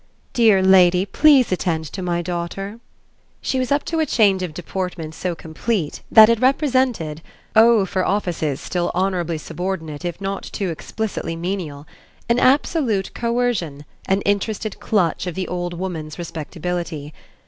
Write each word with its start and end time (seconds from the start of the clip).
"Dear 0.33 0.63
lady, 0.63 1.05
please 1.05 1.51
attend 1.51 1.85
to 1.93 2.01
my 2.01 2.23
daughter." 2.23 2.79
She 3.39 3.59
was 3.59 3.71
up 3.71 3.85
to 3.85 3.99
a 3.99 4.05
change 4.07 4.41
of 4.41 4.51
deportment 4.51 5.13
so 5.13 5.35
complete 5.35 6.01
that 6.09 6.27
it 6.27 6.39
represented 6.39 7.21
oh 7.55 7.85
for 7.85 8.03
offices 8.03 8.59
still 8.59 8.89
honourably 8.95 9.37
subordinate 9.37 10.03
if 10.03 10.19
not 10.19 10.41
too 10.41 10.71
explicitly 10.71 11.35
menial 11.35 11.85
an 12.27 12.39
absolute 12.39 13.13
coercion, 13.13 13.85
an 14.07 14.21
interested 14.21 14.79
clutch 14.79 15.27
of 15.27 15.35
the 15.35 15.47
old 15.47 15.75
woman's 15.75 16.17
respectability. 16.17 17.13